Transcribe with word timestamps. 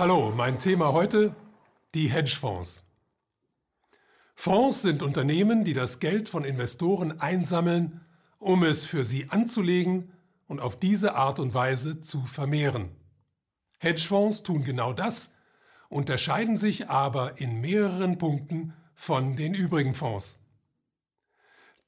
Hallo, 0.00 0.32
mein 0.34 0.58
Thema 0.58 0.94
heute 0.94 1.36
die 1.94 2.08
Hedgefonds. 2.08 2.82
Fonds 4.34 4.80
sind 4.80 5.02
Unternehmen, 5.02 5.62
die 5.62 5.74
das 5.74 6.00
Geld 6.00 6.30
von 6.30 6.42
Investoren 6.42 7.20
einsammeln, 7.20 8.00
um 8.38 8.62
es 8.62 8.86
für 8.86 9.04
sie 9.04 9.28
anzulegen 9.28 10.10
und 10.46 10.58
auf 10.58 10.80
diese 10.80 11.16
Art 11.16 11.38
und 11.38 11.52
Weise 11.52 12.00
zu 12.00 12.22
vermehren. 12.22 12.88
Hedgefonds 13.78 14.42
tun 14.42 14.64
genau 14.64 14.94
das, 14.94 15.32
unterscheiden 15.90 16.56
sich 16.56 16.88
aber 16.88 17.38
in 17.38 17.60
mehreren 17.60 18.16
Punkten 18.16 18.72
von 18.94 19.36
den 19.36 19.52
übrigen 19.52 19.94
Fonds. 19.94 20.38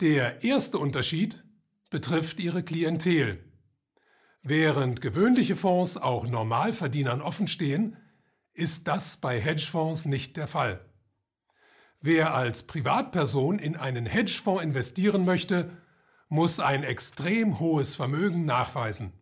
Der 0.02 0.44
erste 0.44 0.76
Unterschied 0.76 1.42
betrifft 1.88 2.40
ihre 2.40 2.62
Klientel. 2.62 3.42
Während 4.42 5.00
gewöhnliche 5.00 5.54
Fonds 5.54 5.96
auch 5.96 6.26
Normalverdienern 6.26 7.22
offenstehen, 7.22 7.96
ist 8.54 8.88
das 8.88 9.16
bei 9.16 9.40
Hedgefonds 9.40 10.04
nicht 10.04 10.36
der 10.36 10.48
Fall. 10.48 10.84
Wer 12.00 12.34
als 12.34 12.64
Privatperson 12.64 13.60
in 13.60 13.76
einen 13.76 14.04
Hedgefonds 14.04 14.64
investieren 14.64 15.24
möchte, 15.24 15.70
muss 16.28 16.58
ein 16.58 16.82
extrem 16.82 17.60
hohes 17.60 17.94
Vermögen 17.94 18.44
nachweisen. 18.44 19.12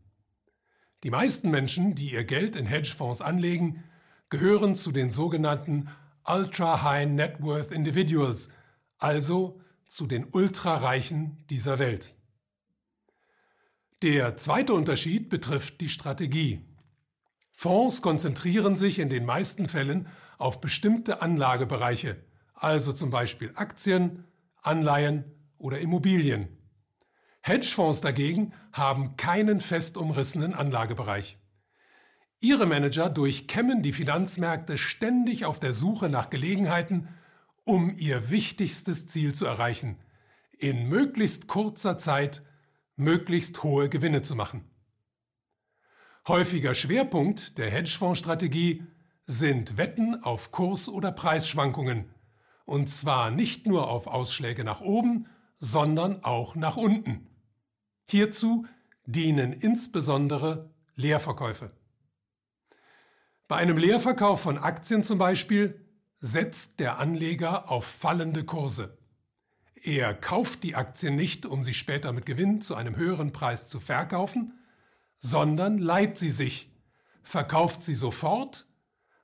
Die 1.02 1.10
meisten 1.10 1.50
Menschen, 1.50 1.94
die 1.94 2.12
ihr 2.12 2.24
Geld 2.24 2.56
in 2.56 2.64
Hedgefonds 2.64 3.20
anlegen, 3.20 3.84
gehören 4.30 4.74
zu 4.74 4.90
den 4.90 5.10
sogenannten 5.10 5.90
Ultra 6.24 6.82
High 6.82 7.08
Net 7.08 7.42
Worth 7.42 7.72
Individuals, 7.72 8.48
also 8.96 9.60
zu 9.86 10.06
den 10.06 10.26
Ultrareichen 10.32 11.44
dieser 11.50 11.78
Welt. 11.78 12.14
Der 14.02 14.38
zweite 14.38 14.72
Unterschied 14.72 15.28
betrifft 15.28 15.82
die 15.82 15.90
Strategie. 15.90 16.64
Fonds 17.52 18.00
konzentrieren 18.00 18.74
sich 18.74 18.98
in 18.98 19.10
den 19.10 19.26
meisten 19.26 19.68
Fällen 19.68 20.08
auf 20.38 20.62
bestimmte 20.62 21.20
Anlagebereiche, 21.20 22.16
also 22.54 22.94
zum 22.94 23.10
Beispiel 23.10 23.52
Aktien, 23.56 24.24
Anleihen 24.62 25.24
oder 25.58 25.80
Immobilien. 25.80 26.48
Hedgefonds 27.42 28.00
dagegen 28.00 28.54
haben 28.72 29.18
keinen 29.18 29.60
fest 29.60 29.98
umrissenen 29.98 30.54
Anlagebereich. 30.54 31.36
Ihre 32.40 32.64
Manager 32.64 33.10
durchkämmen 33.10 33.82
die 33.82 33.92
Finanzmärkte 33.92 34.78
ständig 34.78 35.44
auf 35.44 35.60
der 35.60 35.74
Suche 35.74 36.08
nach 36.08 36.30
Gelegenheiten, 36.30 37.08
um 37.64 37.90
ihr 37.98 38.30
wichtigstes 38.30 39.06
Ziel 39.06 39.34
zu 39.34 39.44
erreichen, 39.44 39.98
in 40.58 40.88
möglichst 40.88 41.48
kurzer 41.48 41.98
Zeit 41.98 42.42
möglichst 43.00 43.62
hohe 43.62 43.88
Gewinne 43.88 44.22
zu 44.22 44.36
machen. 44.36 44.64
Häufiger 46.28 46.74
Schwerpunkt 46.74 47.58
der 47.58 47.70
Hedgefondsstrategie 47.70 48.84
sind 49.22 49.76
Wetten 49.76 50.22
auf 50.22 50.52
Kurs- 50.52 50.88
oder 50.88 51.10
Preisschwankungen, 51.10 52.14
und 52.64 52.88
zwar 52.88 53.30
nicht 53.30 53.66
nur 53.66 53.88
auf 53.88 54.06
Ausschläge 54.06 54.62
nach 54.62 54.80
oben, 54.80 55.26
sondern 55.56 56.22
auch 56.24 56.54
nach 56.54 56.76
unten. 56.76 57.26
Hierzu 58.06 58.66
dienen 59.06 59.52
insbesondere 59.52 60.72
Leerverkäufe. 60.94 61.72
Bei 63.48 63.56
einem 63.56 63.78
Leerverkauf 63.78 64.42
von 64.42 64.58
Aktien 64.58 65.02
zum 65.02 65.18
Beispiel 65.18 65.84
setzt 66.16 66.78
der 66.78 66.98
Anleger 66.98 67.70
auf 67.70 67.84
fallende 67.84 68.44
Kurse. 68.44 68.98
Er 69.82 70.12
kauft 70.12 70.62
die 70.62 70.74
Aktien 70.74 71.16
nicht, 71.16 71.46
um 71.46 71.62
sie 71.62 71.72
später 71.72 72.12
mit 72.12 72.26
Gewinn 72.26 72.60
zu 72.60 72.74
einem 72.74 72.96
höheren 72.96 73.32
Preis 73.32 73.66
zu 73.66 73.80
verkaufen, 73.80 74.58
sondern 75.16 75.78
leiht 75.78 76.18
sie 76.18 76.30
sich, 76.30 76.70
verkauft 77.22 77.82
sie 77.82 77.94
sofort, 77.94 78.66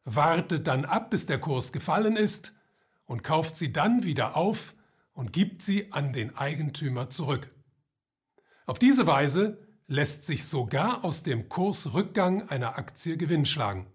wartet 0.04 0.66
dann 0.66 0.84
ab, 0.84 1.10
bis 1.10 1.26
der 1.26 1.38
Kurs 1.38 1.72
gefallen 1.72 2.16
ist 2.16 2.54
und 3.04 3.22
kauft 3.22 3.56
sie 3.56 3.72
dann 3.72 4.02
wieder 4.02 4.36
auf 4.36 4.74
und 5.12 5.32
gibt 5.32 5.62
sie 5.62 5.92
an 5.92 6.12
den 6.12 6.36
Eigentümer 6.36 7.10
zurück. 7.10 7.54
Auf 8.64 8.78
diese 8.78 9.06
Weise 9.06 9.58
lässt 9.86 10.24
sich 10.24 10.46
sogar 10.46 11.04
aus 11.04 11.22
dem 11.22 11.48
Kursrückgang 11.48 12.48
einer 12.48 12.78
Aktie 12.78 13.16
Gewinn 13.16 13.44
schlagen. 13.44 13.86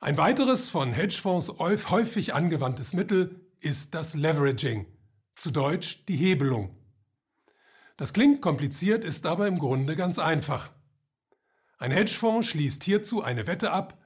Ein 0.00 0.16
weiteres 0.16 0.68
von 0.68 0.92
Hedgefonds 0.92 1.58
häufig 1.58 2.34
angewandtes 2.34 2.92
Mittel 2.92 3.41
ist 3.62 3.94
das 3.94 4.14
Leveraging, 4.14 4.86
zu 5.36 5.50
Deutsch 5.50 6.04
die 6.06 6.16
Hebelung. 6.16 6.76
Das 7.96 8.12
klingt 8.12 8.42
kompliziert, 8.42 9.04
ist 9.04 9.26
aber 9.26 9.46
im 9.46 9.58
Grunde 9.58 9.94
ganz 9.94 10.18
einfach. 10.18 10.70
Ein 11.78 11.92
Hedgefonds 11.92 12.48
schließt 12.48 12.82
hierzu 12.82 13.22
eine 13.22 13.46
Wette 13.46 13.70
ab 13.70 13.98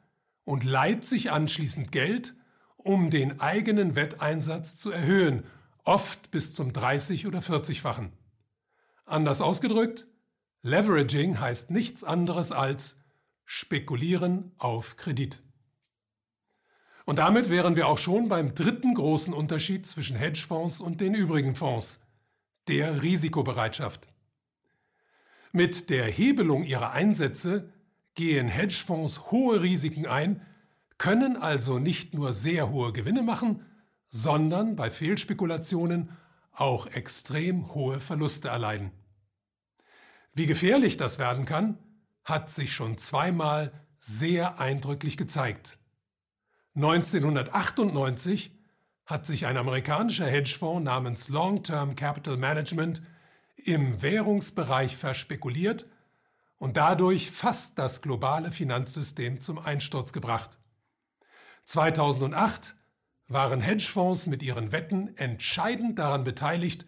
und 0.45 0.65
leiht 0.65 1.05
sich 1.05 1.31
anschließend 1.31 1.91
Geld, 1.91 2.35
um 2.77 3.11
den 3.11 3.41
eigenen 3.41 3.97
Wetteinsatz 3.97 4.77
zu 4.77 4.91
erhöhen, 4.91 5.45
oft 5.85 6.31
bis 6.31 6.55
zum 6.55 6.73
30 6.73 7.27
oder 7.27 7.39
40-fachen. 7.39 8.13
Anders 9.07 9.41
ausgedrückt, 9.41 10.07
Leveraging 10.63 11.41
heißt 11.41 11.71
nichts 11.71 12.05
anderes 12.05 12.53
als 12.53 13.01
Spekulieren 13.45 14.53
auf 14.59 14.97
Kredit. 14.97 15.43
Und 17.07 17.21
damit 17.21 17.51
wären 17.51 17.77
wir 17.77 17.87
auch 17.87 17.99
schon 17.99 18.29
beim 18.29 18.55
dritten 18.55 18.93
großen 18.93 19.33
Unterschied 19.33 19.87
zwischen 19.87 20.17
Hedgefonds 20.17 20.81
und 20.81 21.01
den 21.01 21.15
übrigen 21.15 21.55
Fonds, 21.55 22.01
der 22.67 23.01
Risikobereitschaft. 23.01 24.09
Mit 25.53 25.89
der 25.89 26.05
Hebelung 26.07 26.65
ihrer 26.65 26.91
Einsätze 26.91 27.73
gehen 28.17 28.49
Hedgefonds 28.49 29.31
hohe 29.31 29.63
Risiken 29.63 30.07
ein, 30.07 30.45
können 30.99 31.37
also 31.37 31.79
nicht 31.79 32.13
nur 32.13 32.35
sehr 32.35 32.71
hohe 32.71 32.93
Gewinne 32.93 33.23
machen, 33.23 33.65
sondern 34.05 34.75
bei 34.75 34.91
Fehlspekulationen 34.91 36.11
auch 36.51 36.89
extrem 36.89 37.73
hohe 37.73 38.01
Verluste 38.01 38.49
erleiden. 38.49 38.91
Wie 40.35 40.47
gefährlich 40.47 40.97
das 40.97 41.21
werden 41.21 41.45
kann, 41.45 41.79
hat 42.25 42.51
sich 42.51 42.75
schon 42.75 42.99
zweimal 42.99 43.73
sehr 43.97 44.59
eindrücklich 44.59 45.17
gezeigt. 45.17 45.79
1998 46.77 48.51
hat 49.07 49.25
sich 49.25 49.47
ein 49.47 49.57
amerikanischer 49.57 50.27
Hedgefonds 50.27 50.85
namens 50.85 51.31
Long-Term 51.31 51.95
Capital 51.95 52.37
Management 52.37 53.01
im 53.65 54.03
Währungsbereich 54.03 54.95
verspekuliert 54.95 55.87
und 56.59 56.77
dadurch 56.77 57.31
fast 57.31 57.79
das 57.79 58.03
globale 58.03 58.53
Finanzsystem 58.53 59.41
zum 59.41 59.59
Einsturz 59.59 60.13
gebracht. 60.13 60.59
2008 61.65 62.75
waren 63.29 63.63
Hedgefonds 63.63 64.27
mit 64.27 64.43
ihren 64.43 64.71
Wetten 64.71 65.17
entscheidend 65.17 65.99
daran 65.99 66.25
beteiligt, 66.25 66.85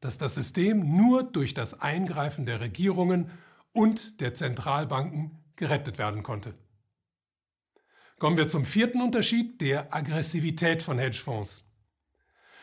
dass 0.00 0.18
das 0.18 0.34
System 0.34 0.94
nur 0.96 1.22
durch 1.22 1.54
das 1.54 1.80
Eingreifen 1.80 2.44
der 2.44 2.60
Regierungen 2.60 3.30
und 3.72 4.20
der 4.20 4.34
Zentralbanken 4.34 5.42
gerettet 5.56 5.96
werden 5.96 6.22
konnte. 6.22 6.54
Kommen 8.22 8.36
wir 8.36 8.46
zum 8.46 8.64
vierten 8.64 9.02
Unterschied, 9.02 9.60
der 9.60 9.92
Aggressivität 9.92 10.84
von 10.84 10.96
Hedgefonds. 10.96 11.64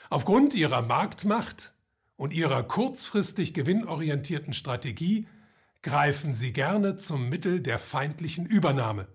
Aufgrund 0.09 0.53
ihrer 0.53 0.81
Marktmacht 0.81 1.73
und 2.15 2.31
ihrer 2.31 2.63
kurzfristig 2.63 3.53
gewinnorientierten 3.53 4.53
Strategie 4.53 5.27
greifen 5.81 6.33
sie 6.33 6.53
gerne 6.53 6.95
zum 6.95 7.27
Mittel 7.27 7.59
der 7.59 7.77
feindlichen 7.77 8.45
Übernahme. 8.45 9.09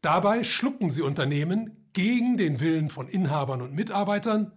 Dabei 0.00 0.42
schlucken 0.42 0.90
sie 0.90 1.02
Unternehmen 1.02 1.88
gegen 1.92 2.36
den 2.36 2.58
Willen 2.58 2.88
von 2.88 3.06
Inhabern 3.06 3.62
und 3.62 3.74
Mitarbeitern, 3.74 4.50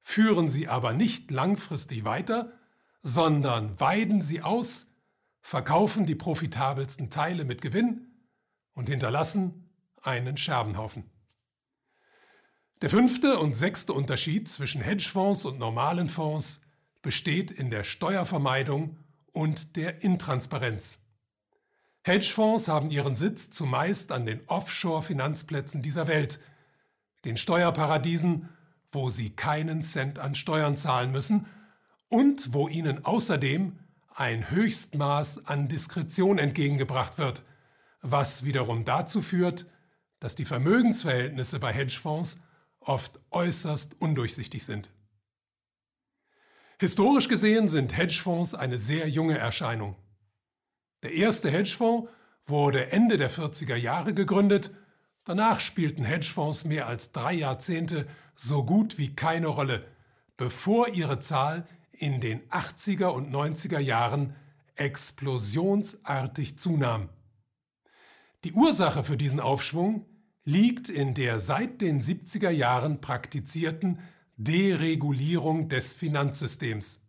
führen 0.00 0.48
sie 0.48 0.66
aber 0.66 0.94
nicht 0.94 1.30
langfristig 1.30 2.04
weiter, 2.04 2.52
sondern 3.02 3.78
weiden 3.78 4.20
sie 4.20 4.42
aus, 4.42 4.88
verkaufen 5.42 6.06
die 6.06 6.16
profitabelsten 6.16 7.08
Teile 7.08 7.44
mit 7.44 7.62
Gewinn 7.62 8.16
und 8.72 8.88
hinterlassen 8.88 9.68
einen 10.02 10.36
Scherbenhaufen. 10.36 11.10
Der 12.82 12.90
fünfte 12.90 13.38
und 13.38 13.56
sechste 13.56 13.92
Unterschied 13.92 14.48
zwischen 14.48 14.82
Hedgefonds 14.82 15.44
und 15.44 15.58
normalen 15.58 16.08
Fonds 16.08 16.60
besteht 17.00 17.50
in 17.50 17.70
der 17.70 17.84
Steuervermeidung 17.84 18.98
und 19.32 19.76
der 19.76 20.02
Intransparenz. 20.02 20.98
Hedgefonds 22.04 22.66
haben 22.66 22.90
ihren 22.90 23.14
Sitz 23.14 23.50
zumeist 23.50 24.10
an 24.10 24.26
den 24.26 24.42
Offshore-Finanzplätzen 24.48 25.82
dieser 25.82 26.08
Welt, 26.08 26.40
den 27.24 27.36
Steuerparadiesen, 27.36 28.48
wo 28.90 29.10
sie 29.10 29.30
keinen 29.30 29.82
Cent 29.82 30.18
an 30.18 30.34
Steuern 30.34 30.76
zahlen 30.76 31.12
müssen 31.12 31.46
und 32.08 32.52
wo 32.52 32.66
ihnen 32.66 33.04
außerdem 33.04 33.78
ein 34.14 34.50
Höchstmaß 34.50 35.46
an 35.46 35.68
Diskretion 35.68 36.38
entgegengebracht 36.38 37.18
wird, 37.18 37.44
was 38.00 38.44
wiederum 38.44 38.84
dazu 38.84 39.22
führt, 39.22 39.66
dass 40.22 40.36
die 40.36 40.44
Vermögensverhältnisse 40.44 41.58
bei 41.58 41.72
Hedgefonds 41.72 42.38
oft 42.78 43.18
äußerst 43.32 44.00
undurchsichtig 44.00 44.64
sind. 44.64 44.88
Historisch 46.78 47.26
gesehen 47.26 47.66
sind 47.66 47.96
Hedgefonds 47.96 48.54
eine 48.54 48.78
sehr 48.78 49.08
junge 49.08 49.36
Erscheinung. 49.36 49.96
Der 51.02 51.12
erste 51.12 51.50
Hedgefonds 51.50 52.08
wurde 52.44 52.92
Ende 52.92 53.16
der 53.16 53.32
40er 53.32 53.74
Jahre 53.74 54.14
gegründet, 54.14 54.70
danach 55.24 55.58
spielten 55.58 56.04
Hedgefonds 56.04 56.66
mehr 56.66 56.86
als 56.86 57.10
drei 57.10 57.32
Jahrzehnte 57.32 58.06
so 58.36 58.64
gut 58.64 58.98
wie 58.98 59.16
keine 59.16 59.48
Rolle, 59.48 59.84
bevor 60.36 60.86
ihre 60.86 61.18
Zahl 61.18 61.66
in 61.90 62.20
den 62.20 62.48
80er 62.48 63.06
und 63.06 63.34
90er 63.34 63.80
Jahren 63.80 64.36
explosionsartig 64.76 66.60
zunahm. 66.60 67.08
Die 68.44 68.52
Ursache 68.52 69.02
für 69.02 69.16
diesen 69.16 69.40
Aufschwung 69.40 70.06
liegt 70.44 70.88
in 70.88 71.14
der 71.14 71.40
seit 71.40 71.80
den 71.80 72.00
70er 72.00 72.50
Jahren 72.50 73.00
praktizierten 73.00 74.00
Deregulierung 74.36 75.68
des 75.68 75.94
Finanzsystems. 75.94 77.00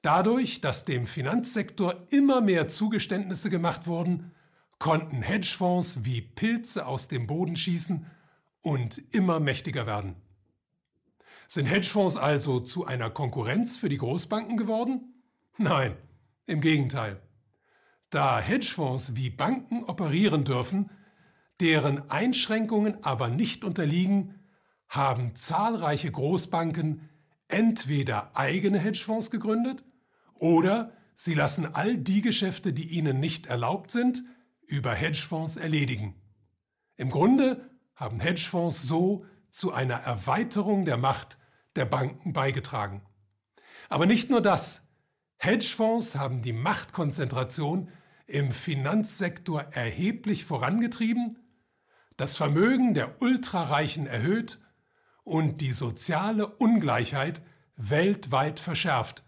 Dadurch, 0.00 0.60
dass 0.60 0.84
dem 0.84 1.06
Finanzsektor 1.06 2.06
immer 2.10 2.40
mehr 2.40 2.68
Zugeständnisse 2.68 3.50
gemacht 3.50 3.86
wurden, 3.86 4.32
konnten 4.78 5.22
Hedgefonds 5.22 6.04
wie 6.04 6.20
Pilze 6.20 6.86
aus 6.86 7.08
dem 7.08 7.26
Boden 7.26 7.56
schießen 7.56 8.06
und 8.60 9.02
immer 9.14 9.40
mächtiger 9.40 9.86
werden. 9.86 10.16
Sind 11.48 11.66
Hedgefonds 11.66 12.16
also 12.16 12.60
zu 12.60 12.86
einer 12.86 13.10
Konkurrenz 13.10 13.76
für 13.76 13.88
die 13.88 13.96
Großbanken 13.96 14.56
geworden? 14.56 15.14
Nein, 15.56 15.96
im 16.46 16.60
Gegenteil. 16.60 17.20
Da 18.10 18.40
Hedgefonds 18.40 19.16
wie 19.16 19.30
Banken 19.30 19.84
operieren 19.84 20.44
dürfen, 20.44 20.90
deren 21.60 22.10
Einschränkungen 22.10 23.02
aber 23.04 23.28
nicht 23.28 23.64
unterliegen, 23.64 24.40
haben 24.88 25.34
zahlreiche 25.36 26.10
Großbanken 26.10 27.08
entweder 27.48 28.36
eigene 28.36 28.78
Hedgefonds 28.78 29.30
gegründet 29.30 29.84
oder 30.34 30.92
sie 31.16 31.34
lassen 31.34 31.74
all 31.74 31.98
die 31.98 32.20
Geschäfte, 32.20 32.72
die 32.72 32.88
ihnen 32.88 33.20
nicht 33.20 33.46
erlaubt 33.46 33.90
sind, 33.90 34.22
über 34.66 34.94
Hedgefonds 34.94 35.56
erledigen. 35.56 36.14
Im 36.96 37.10
Grunde 37.10 37.70
haben 37.94 38.20
Hedgefonds 38.20 38.82
so 38.82 39.24
zu 39.50 39.72
einer 39.72 39.96
Erweiterung 39.96 40.84
der 40.84 40.96
Macht 40.96 41.38
der 41.76 41.84
Banken 41.84 42.32
beigetragen. 42.32 43.02
Aber 43.88 44.06
nicht 44.06 44.30
nur 44.30 44.40
das. 44.40 44.82
Hedgefonds 45.36 46.16
haben 46.16 46.42
die 46.42 46.52
Machtkonzentration 46.52 47.90
im 48.26 48.50
Finanzsektor 48.50 49.60
erheblich 49.72 50.44
vorangetrieben, 50.44 51.38
das 52.16 52.36
Vermögen 52.36 52.94
der 52.94 53.20
Ultrareichen 53.20 54.06
erhöht 54.06 54.60
und 55.24 55.60
die 55.60 55.72
soziale 55.72 56.46
Ungleichheit 56.46 57.42
weltweit 57.76 58.60
verschärft, 58.60 59.24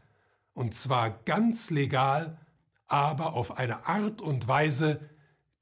und 0.53 0.75
zwar 0.75 1.11
ganz 1.25 1.71
legal, 1.71 2.38
aber 2.87 3.35
auf 3.35 3.59
eine 3.59 3.87
Art 3.87 4.21
und 4.21 4.47
Weise, 4.49 5.11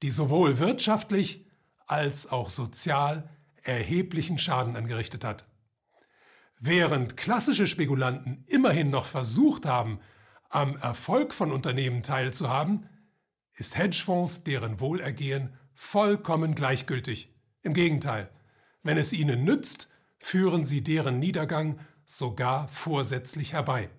die 0.01 0.09
sowohl 0.09 0.59
wirtschaftlich 0.59 1.45
als 1.87 2.31
auch 2.31 2.49
sozial 2.49 3.29
erheblichen 3.63 4.37
Schaden 4.37 4.75
angerichtet 4.75 5.23
hat. 5.23 5.47
Während 6.59 7.17
klassische 7.17 7.67
Spekulanten 7.67 8.45
immerhin 8.47 8.89
noch 8.89 9.05
versucht 9.05 9.65
haben, 9.65 9.99
am 10.49 10.77
Erfolg 10.77 11.33
von 11.33 11.51
Unternehmen 11.51 12.03
teilzuhaben, 12.03 12.87
ist 13.53 13.77
Hedgefonds 13.77 14.43
deren 14.43 14.79
Wohlergehen 14.79 15.57
vollkommen 15.75 16.55
gleichgültig. 16.55 17.33
Im 17.61 17.73
Gegenteil, 17.73 18.29
wenn 18.83 18.97
es 18.97 19.13
ihnen 19.13 19.43
nützt, 19.43 19.91
führen 20.17 20.65
sie 20.65 20.81
deren 20.81 21.19
Niedergang 21.19 21.79
sogar 22.05 22.67
vorsätzlich 22.69 23.53
herbei. 23.53 23.89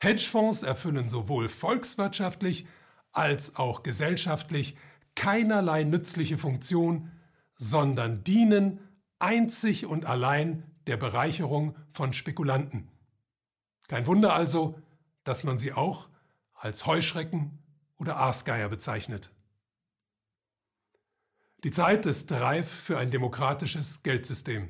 Hedgefonds 0.00 0.62
erfüllen 0.62 1.08
sowohl 1.08 1.48
volkswirtschaftlich 1.48 2.66
als 3.12 3.56
auch 3.56 3.82
gesellschaftlich 3.82 4.76
keinerlei 5.14 5.84
nützliche 5.84 6.38
Funktion, 6.38 7.10
sondern 7.52 8.24
dienen 8.24 8.80
einzig 9.18 9.86
und 9.86 10.04
allein 10.04 10.64
der 10.86 10.96
Bereicherung 10.96 11.76
von 11.90 12.12
Spekulanten. 12.12 12.90
Kein 13.88 14.06
Wunder 14.06 14.34
also, 14.34 14.78
dass 15.22 15.44
man 15.44 15.58
sie 15.58 15.72
auch 15.72 16.08
als 16.54 16.86
Heuschrecken 16.86 17.58
oder 17.96 18.16
Aasgeier 18.16 18.68
bezeichnet. 18.68 19.30
Die 21.64 21.70
Zeit 21.70 22.04
ist 22.04 22.30
reif 22.30 22.68
für 22.68 22.98
ein 22.98 23.10
demokratisches 23.10 24.02
Geldsystem. 24.02 24.68